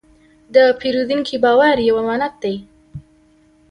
[0.55, 2.55] د پیرودونکي باور یو امانت دی.